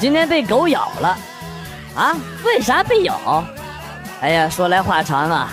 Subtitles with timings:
[0.00, 1.16] 今天被狗咬了。
[1.94, 2.16] 啊？
[2.44, 3.44] 为啥被咬？
[4.22, 5.52] 哎呀，说来话长啊。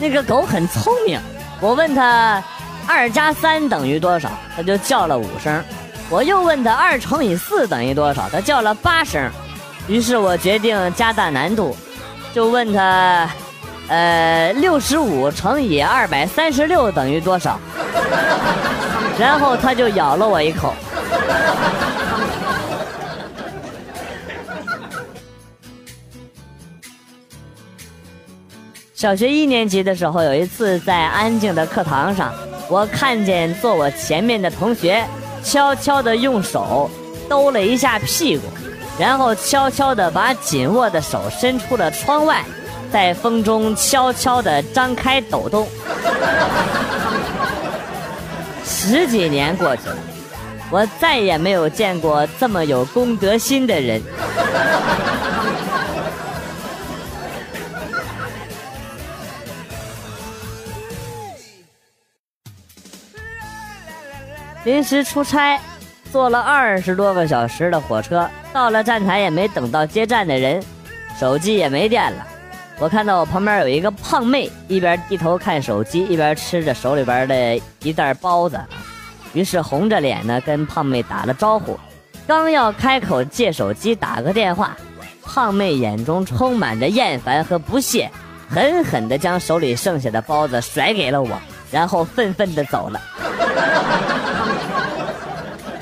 [0.00, 1.20] 那个狗很聪明，
[1.60, 2.40] 我问他
[2.86, 5.64] 二加三等于多少，他就叫了五声。
[6.08, 9.28] 我又问他二乘以四等于多少，他叫了八声。
[9.88, 11.76] 于是我决定加大难度，
[12.32, 13.28] 就问他，
[13.88, 17.58] 呃，六十五乘以二百三十六等于多少？
[19.18, 20.72] 然后他就咬了我一口。
[28.98, 32.34] 小学一年级的时候，有一次在安静的课堂上，
[32.68, 35.06] 我看见坐我前面的同学
[35.40, 36.90] 悄悄地用手
[37.28, 38.42] 兜了一下屁股，
[38.98, 42.44] 然后悄悄地把紧握的手伸出了窗外，
[42.90, 45.68] 在风中悄悄地张开抖动。
[48.64, 49.96] 十几年过去了，
[50.72, 54.02] 我再也没有见过这么有公德心的人。
[64.68, 65.58] 临时出差，
[66.12, 70.62] 坐了二十多个小时的火车，到了站台也没等到接站的人，
[71.18, 72.26] 手机也没电了。
[72.78, 78.60] 我看到我旁边有一个胖妹，一边低头看手机，一边吃着手里边的一袋包子，
[79.32, 81.80] 于是红着脸呢跟胖妹打了招呼，
[82.26, 84.76] 刚要开口借手机打个电话，
[85.22, 88.10] 胖妹眼中充满着厌烦和不屑，
[88.50, 93.00] 狠狠地将手里剩下的包子甩给了我，然后愤愤地走了。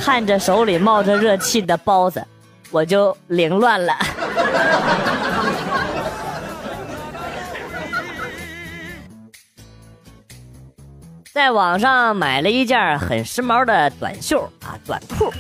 [0.07, 2.25] 看着手里冒着热气的包子，
[2.71, 3.93] 我就凌乱了。
[11.35, 15.35] 在网上买了一件很时髦的短袖啊，短裤。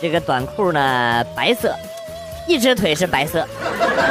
[0.00, 1.76] 这个短裤呢，白色，
[2.48, 3.46] 一只腿是白色，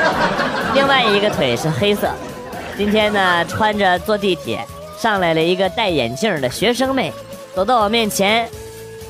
[0.75, 2.07] 另外一个腿是黑色。
[2.77, 4.63] 今天呢，穿着坐地铁，
[4.99, 7.11] 上来了一个戴眼镜的学生妹，
[7.55, 8.47] 走到我面前，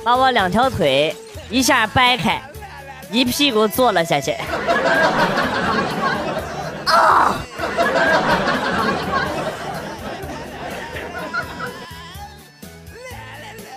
[0.03, 1.15] 把我两条腿
[1.49, 2.41] 一下掰开，
[3.11, 4.31] 一屁股坐了下去。
[6.85, 7.35] 啊！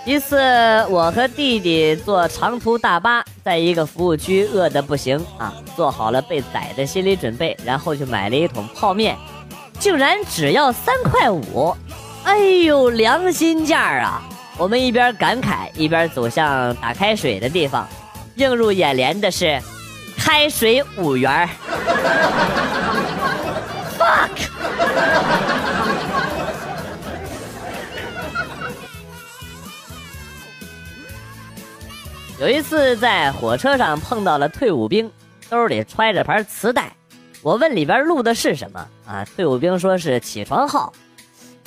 [0.03, 0.37] 一次，
[0.89, 9.17] 我和弟弟坐长途大巴，在一个服务区饿得不行啊，做好了被宰的心理准备，然后去买了一桶泡面，
[9.79, 11.75] 竟然只要三块五，
[12.23, 14.21] 哎呦，良心价啊！
[14.57, 17.87] 我们一边感慨，一边走向打开水的地方，
[18.35, 19.61] 映入眼帘的是，
[20.17, 21.49] 开水五元
[23.99, 24.29] fuck。
[32.39, 35.11] 有一次在火车上碰到了退伍兵，
[35.49, 36.91] 兜里揣着盘磁带。
[37.41, 39.25] 我问里边录的是什么啊？
[39.35, 40.93] 退伍兵说是起床号。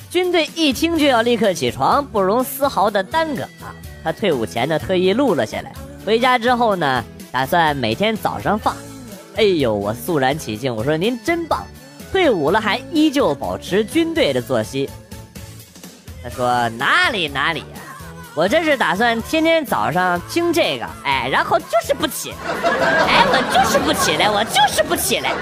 [0.09, 3.75] 军队一听就要立刻起床，不容丝毫的耽搁啊。
[4.03, 5.71] 他退伍前呢特意录了下来，
[6.05, 8.75] 回家之后呢打算每天早上放。
[9.35, 11.63] 哎呦，我肃然起敬，我说您真棒，
[12.11, 14.89] 退伍了还依旧保持军队的作息。
[16.23, 17.65] 他说哪里哪里呀。
[18.35, 22.33] 我这是打算天天早上听这个，哎，然后就是不起，
[23.07, 25.33] 哎，我就是不起来，我就是不起来。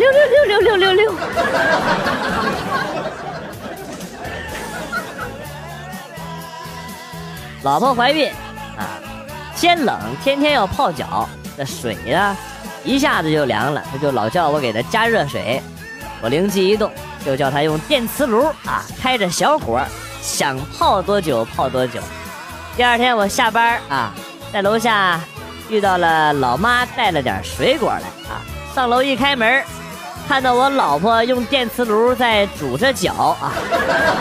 [0.00, 1.14] 六六六六六六六。
[7.62, 8.30] 老婆怀孕
[8.78, 8.96] 啊，
[9.54, 12.36] 天冷天天要泡脚，这水呢
[12.82, 15.62] 一下子就凉了，他就老叫我给他加热水。
[16.22, 16.90] 我灵机一动。
[17.22, 19.78] 就叫他用电磁炉啊，开着小火，
[20.22, 22.00] 想泡多久泡多久。
[22.74, 24.14] 第二天我下班啊，
[24.50, 25.20] 在楼下
[25.68, 28.40] 遇到了老妈带了点水果来啊，
[28.74, 29.62] 上楼一开门，
[30.30, 33.50] 看到我老婆用电磁炉在煮着脚啊，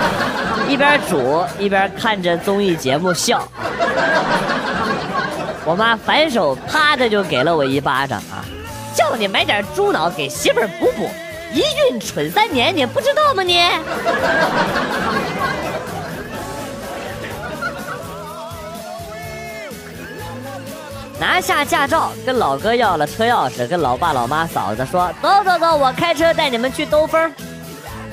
[0.67, 3.47] 一边煮一边看着综艺节目笑。
[5.63, 8.41] 我妈反手啪的就给了我一巴掌啊，
[8.95, 11.07] 叫你买点猪脑给媳妇补补。
[11.53, 13.43] 一孕蠢三年，你不知道吗？
[13.43, 13.59] 你
[21.19, 27.31] 拿下驾照，跟老哥要了车钥匙，跟老爸、老妈、嫂子说：“走走走，我开车带你们去兜风。”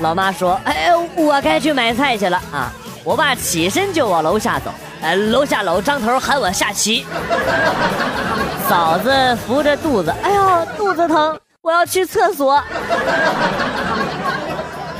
[0.00, 2.72] 老妈说：“哎，我该去买菜去了啊！”
[3.04, 7.06] 我爸起身就往楼下走，呃，楼下老张头喊我下棋。
[8.68, 11.38] 嫂子扶着肚子，哎呦，肚子疼。
[11.62, 12.60] 我要去厕所，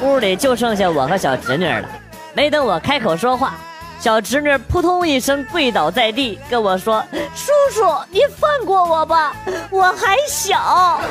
[0.02, 1.88] 屋里就剩下我和小侄女了。
[2.34, 3.54] 没等我开口说话，
[3.98, 7.04] 小侄女扑通一声跪倒在地，跟我说
[7.34, 9.34] ：“叔叔，你放过我吧，
[9.70, 11.00] 我还小。”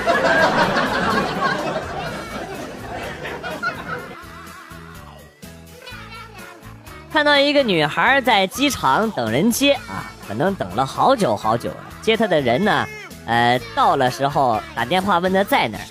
[7.11, 11.71] 看到一个女孩在机场等人接啊，可能等了好久好久。
[12.01, 12.85] 接她的人呢，
[13.25, 15.83] 呃，到了时候打电话问她在哪儿，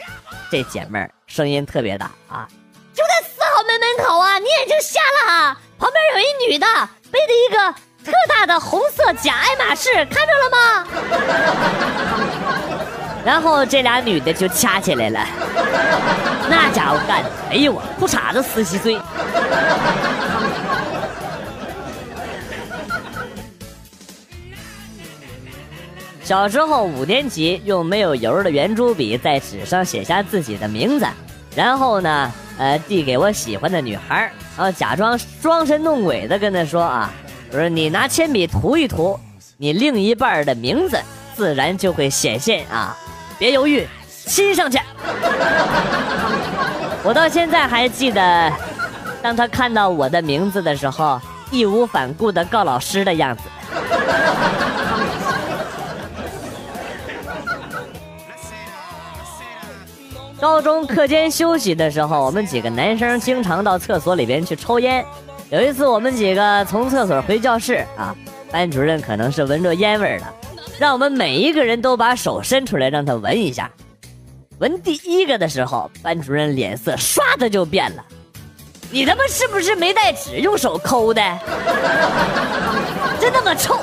[0.51, 2.49] 这姐妹儿声音特别大啊，
[2.95, 4.39] 就在四号门门口啊！
[4.39, 5.61] 你眼睛瞎了啊？
[5.85, 6.67] 旁边有一女的
[7.11, 7.59] 背着一个
[8.03, 10.87] 特大的红色假爱马仕，看着了吗？
[13.23, 15.21] 然后这俩女的就掐起来了，
[16.49, 18.99] 那家伙干的，哎呦我，裤衩子撕稀碎。
[26.23, 31.07] 小时候五年级，用没有油的圆珠笔在纸上写下自己的名字，
[31.55, 37.11] 然后呢，呃，递给我喜欢的女孩，然后假装装神弄鬼的跟她说啊，
[37.51, 39.19] 我说你拿铅笔涂一涂，
[39.57, 40.99] 你另一半的名字
[41.35, 42.97] 自然就会显现啊，
[43.39, 44.79] 别犹豫，亲上去。
[47.03, 48.53] 我到现在还记得，
[49.21, 53.43] 当他看到我的名字的时候，义无反顾的告老师的样子。
[60.45, 65.03] 高中课间休息的时候，我们几个男生经常到厕所里边去抽烟。
[65.49, 68.15] 有一次，我们几个从厕所回教室啊，
[68.51, 70.31] 班主任可能是闻着烟味了，
[70.79, 73.71] 让我们每一个人都把手伸出来让他闻一下。
[74.59, 78.05] 闻第一个的时候，班主任脸色唰的就变了
[78.93, 81.23] ：“你他妈是不是没带纸，用手抠的？
[83.19, 83.81] 真他妈臭！”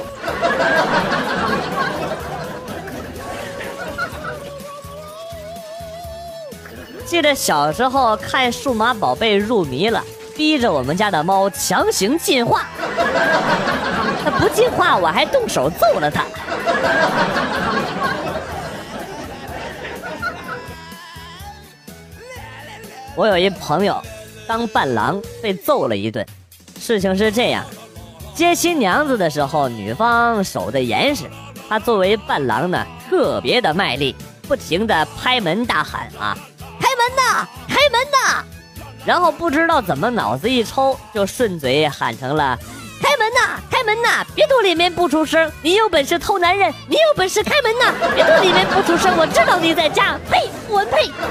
[7.11, 10.01] 记得小时候看数码宝贝入迷了，
[10.33, 12.65] 逼着我们家的猫强行进化。
[14.23, 16.23] 它不进化，我还动手揍了它。
[23.13, 24.01] 我有一朋友
[24.47, 26.25] 当伴郎被揍了一顿，
[26.79, 27.65] 事情是这样：
[28.33, 31.25] 接新娘子的时候，女方守的严实，
[31.67, 34.15] 他作为伴郎呢，特别的卖力，
[34.47, 36.37] 不停的拍门大喊啊。
[37.01, 38.43] 门呐，开门呐！
[39.05, 42.55] 然后不知道怎么脑子一抽，就顺嘴喊成了
[43.01, 44.23] ：“开门呐，开门呐！
[44.35, 47.93] 别躲里面不出声，你有本事偷男人，你有本事开门呐！
[48.13, 51.11] 别躲里面不出声，我知道你在家。”呸，我呸！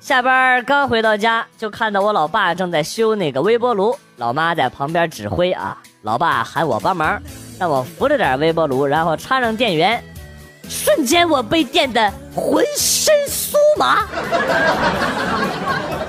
[0.00, 7.22] 下班刚回到家，就看到我老爸正在修那个微波炉，老妈在旁边指挥啊，老爸喊我帮忙。
[7.58, 10.02] 让我扶着点微波炉，然后插上电源，
[10.68, 14.06] 瞬间我被电得浑身酥麻。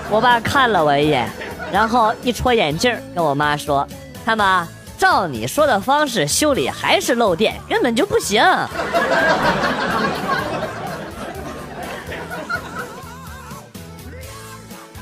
[0.10, 1.30] 我爸看了我一眼，
[1.72, 3.88] 然后一戳眼镜，跟我妈说
[4.26, 8.44] ：“看吧，照你说的方式修理还是漏电，根本就不行。”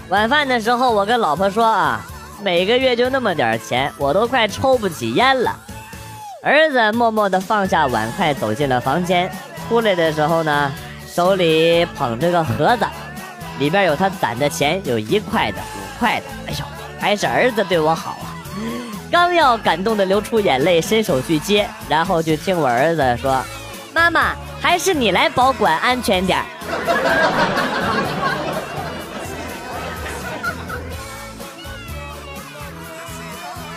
[0.09, 2.05] 晚饭的时候，我跟老婆说啊，
[2.43, 5.61] 每个月就那么点钱，我都快抽不起烟了。
[6.45, 9.27] 儿子默默地放下碗筷，走进了房间。
[9.67, 10.71] 出来的时候呢，
[11.07, 12.85] 手里捧着个盒子，
[13.57, 16.25] 里边有他攒的钱，有一块的、五块的。
[16.45, 16.65] 哎呦，
[16.99, 18.37] 还是儿子对我好啊！
[19.11, 23.43] 刚要感动的流出眼泪，伸手去接，然后就听我儿子说
[23.91, 26.39] ：“妈妈，还是你来保管安全点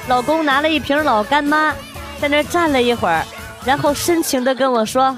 [0.06, 1.72] 老公拿了一瓶老干妈。
[2.20, 3.24] 在那站了一会儿，
[3.64, 5.16] 然后深情的跟我说：“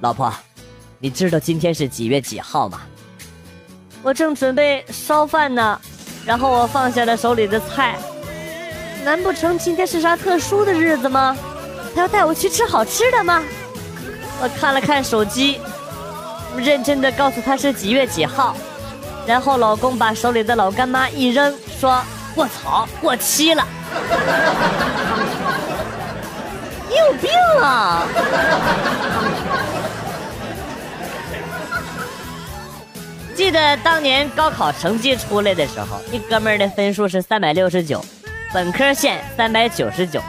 [0.00, 0.32] 老婆，
[0.98, 2.80] 你知道今天是几月几号吗？”
[4.02, 5.80] 我正准备烧饭呢，
[6.24, 7.96] 然后我放下了手里的菜。
[9.04, 11.36] 难不成今天是啥特殊的日子吗？
[11.94, 13.42] 他要带我去吃好吃的吗？
[14.40, 15.60] 我看了看手机，
[16.56, 18.56] 认真的告诉他是几月几号。
[19.26, 22.02] 然后老公把手里的老干妈一扔，说
[22.34, 23.66] ：“我操，过期了。”
[26.92, 27.30] 你有病
[27.62, 28.04] 啊！
[33.34, 38.04] 记得当年高考成绩出来的时候，一哥们儿的分数是三百六十九，
[38.52, 40.20] 本科线三百九十九，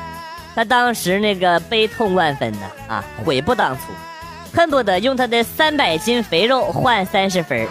[0.55, 3.82] 他当时那个悲痛万分的啊，悔不当初，
[4.55, 7.67] 恨不得用他的三百斤肥肉换三十分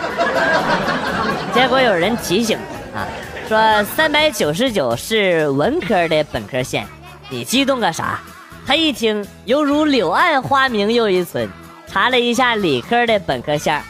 [1.55, 2.59] 结果有人提醒
[2.95, 3.09] 啊，
[3.49, 6.87] 说三百九十九是文科的本科线，
[7.31, 8.21] 你激动个啥？
[8.66, 11.49] 他一听，犹如柳暗花明又一村。
[11.87, 13.83] 查了一下理科的本科线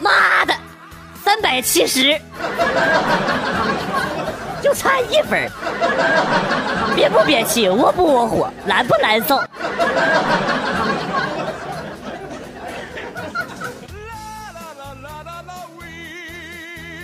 [0.00, 0.54] 妈的，
[1.22, 2.18] 三百七十，
[4.62, 5.46] 就差一分
[6.96, 9.38] 憋不憋气，窝不窝火，难不难受？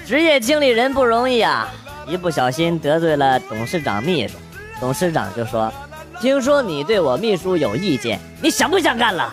[0.06, 1.68] 职业经理人不容易啊，
[2.06, 4.38] 一不小心得罪了董事长秘书，
[4.80, 5.70] 董事长就说
[6.20, 9.32] ：“听说你对我秘书有意见，你想不想干了？”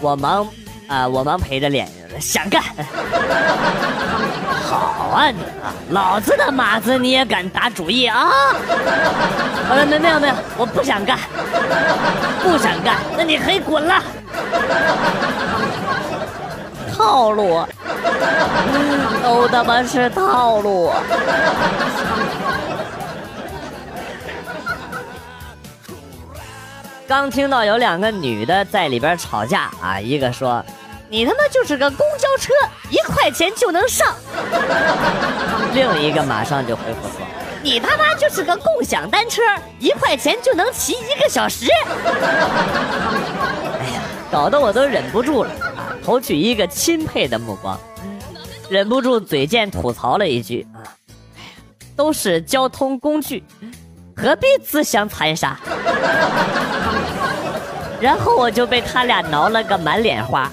[0.00, 0.46] 我忙
[0.88, 1.88] 啊，我忙陪着脸，
[2.20, 2.62] 想干。
[4.68, 8.28] 好啊你啊，老子的马子你也敢打主意啊？
[9.70, 11.18] 呃，没没有没有，我不想干，
[12.42, 14.02] 不想干，那你可以滚了。
[16.96, 17.64] 套路，
[19.22, 20.90] 都他妈是套路。
[27.08, 30.62] 刚听到有两个女的在里边吵架啊，一个说
[31.08, 32.52] ：“你他妈就是个公交车，
[32.90, 34.14] 一块钱就能上。
[35.72, 37.26] ”另一个马上就回复说
[37.64, 39.40] ：“你他妈就是个共享单车，
[39.78, 41.64] 一块钱就能骑一个小时。
[43.80, 45.96] ”哎呀，搞得我都忍不住了啊。
[46.04, 47.80] 投去一个钦佩的目光，
[48.68, 50.84] 忍不住嘴贱吐槽了一句：“啊，
[51.96, 53.42] 都是交通工具，
[54.14, 55.58] 何必自相残杀？”
[58.00, 60.50] 然后我就被他俩挠了个满脸花。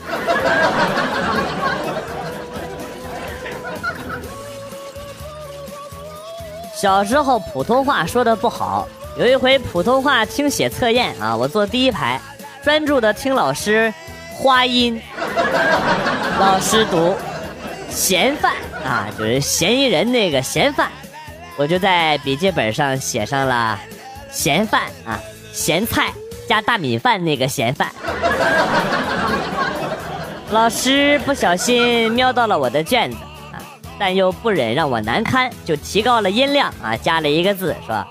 [6.73, 8.87] 小时候普通话说的不好，
[9.17, 12.19] 有一回普通话听写测验啊，我坐第一排，
[12.63, 13.93] 专注的听老师。
[14.37, 15.01] 花音，
[16.37, 17.15] 老师读
[17.89, 18.51] 嫌犯
[18.83, 20.91] 啊，就是嫌疑人那个嫌犯，
[21.55, 23.79] 我就在笔记本上写上了
[24.29, 25.17] 嫌犯啊，
[25.53, 26.11] 咸菜
[26.47, 27.91] 加大米饭那个嫌犯。
[30.51, 33.17] 老师不小心瞄到了我的卷子
[33.51, 33.59] 啊，
[33.99, 38.05] 但又不忍让我难堪，就提高了音量啊，加了一个字说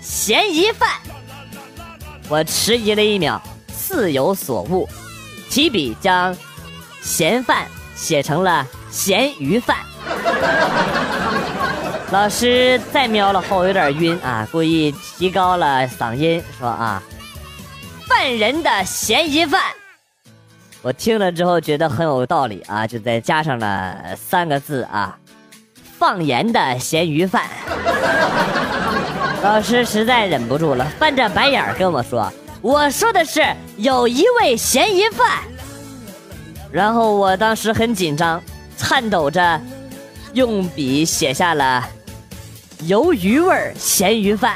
[0.00, 0.88] 嫌疑犯。
[2.28, 3.40] 我迟疑了一秒，
[3.72, 4.88] 似有所悟。
[5.50, 6.34] 提笔将
[7.02, 9.76] “嫌犯”写成了“咸鱼饭”。
[12.10, 17.02] 老师再瞄了后有点晕啊，故意提高了嗓音说：“啊，
[18.08, 19.60] 犯人的嫌疑犯。”
[20.82, 25.18] 我听了之后觉得很有道理啊，就再加上了三个字啊
[25.98, 27.44] ：“放盐的咸鱼饭。
[29.42, 32.32] ”老师实在忍不住了，翻着白眼跟我说。
[32.62, 33.44] 我说的是
[33.76, 35.42] 有一位嫌疑犯，
[36.72, 38.42] 然后我当时很紧张，
[38.76, 39.60] 颤抖着
[40.32, 41.86] 用笔写下了
[42.88, 44.54] “鱿鱼味咸鱼饭”。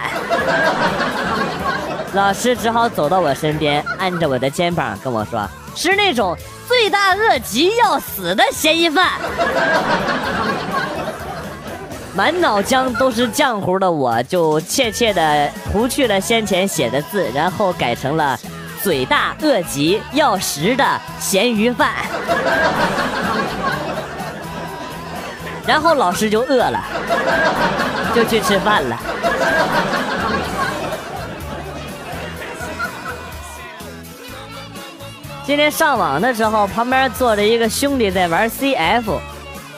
[2.13, 6.37] 老师只好走到我身边，按着我的肩膀跟我说：“是那种
[6.67, 9.13] 罪大恶极要死的嫌疑犯。”
[12.13, 18.37] 满脑浆都是浆糊的，我就怯怯的涂去了先前写的字，然后改成了
[18.83, 20.85] “嘴大恶极要食的
[21.21, 21.93] 咸鱼饭”。
[25.65, 26.83] 然后老师就饿了，
[28.13, 28.99] 就去吃饭了。
[35.51, 39.19] 今天上网的时候，旁边坐着一个兄弟在玩 CF，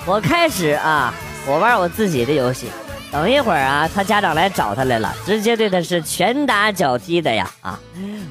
[0.05, 1.14] 我开始啊。
[1.47, 2.67] 我玩我自己的游戏，
[3.11, 7.81] 等一会儿啊，他家长来找他来了，直接对他是拳打脚踢的呀啊！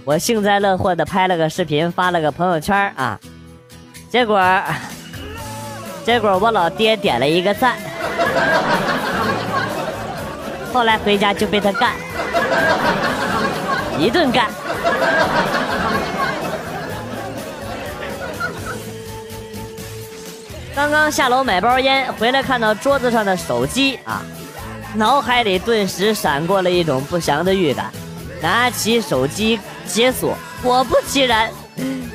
[0.06, 3.20] 我幸灾乐祸的拍了个视频，发了个朋友圈啊，
[4.12, 4.40] 结果，
[6.06, 7.76] 结果我老爹点了一个赞，
[10.72, 11.94] 后来回家就被他干，
[13.98, 14.46] 一顿干。
[20.74, 24.24] 刚刚下楼买包烟，回来看到桌子上的手机啊，
[24.96, 27.92] 脑海里顿时闪过了一种不祥的预感。
[28.42, 31.52] 拿起手机解锁，果不其然，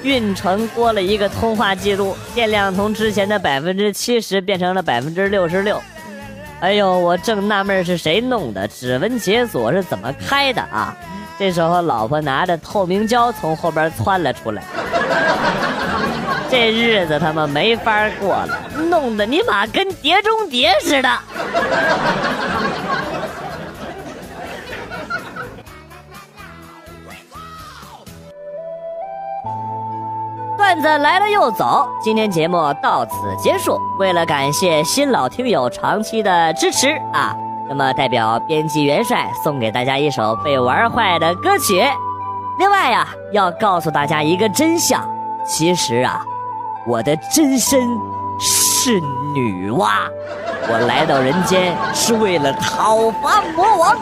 [0.03, 5.81] 运程多了一个通话记录，电量从之前的百分之七十变成了百分之六十六。
[6.61, 10.97] 哎呦，我正纳闷是谁弄的，指纹解锁是怎么开的啊？
[11.39, 14.63] 这时候，老婆拿着透明胶从后边窜了出来。
[16.59, 18.59] 这日子他妈没法过了，
[18.89, 21.09] 弄得你妈跟碟中谍似的。
[30.57, 33.79] 段子来了又走，今天节目到此结束。
[33.99, 37.37] 为了感谢新老听友长期的支持啊，
[37.69, 41.85] 那么代表编辑元帅送给大家一首被玩坏的歌曲。
[42.59, 45.07] 另外呀，要告诉大家一个真相，
[45.47, 46.25] 其实啊。
[46.87, 47.81] 我的真身
[48.41, 49.01] 是。
[49.35, 49.91] 女娲。
[50.69, 53.95] 我来到人间是为了讨伐魔王。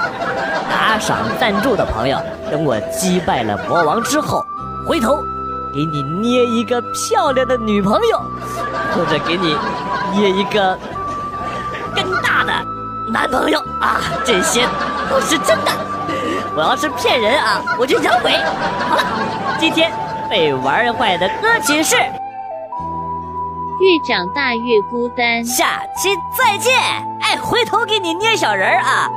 [0.70, 2.16] 打赏赞助的朋友，
[2.50, 4.44] 等我击败了魔王之后，
[4.86, 5.16] 回头
[5.72, 8.22] 给你捏一个漂亮的女朋友，
[8.94, 9.56] 或者给你
[10.12, 10.78] 捏一个
[11.96, 12.52] 更大的
[13.10, 14.00] 男朋友啊！
[14.24, 14.64] 这些
[15.10, 15.72] 都是真的。
[16.54, 18.32] 我要是骗人啊，我就养鬼。
[18.88, 19.02] 好了，
[19.58, 19.90] 今天
[20.30, 21.96] 被玩坏的歌曲是。
[23.80, 26.72] 越长大越孤单，下期再见！
[27.20, 29.08] 哎，回头给你捏小人儿啊。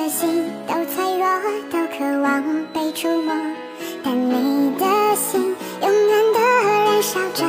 [0.00, 1.26] 的心都脆弱，
[1.70, 2.42] 都渴望
[2.72, 3.34] 被触摸，
[4.02, 7.44] 但你的心永远的燃烧着，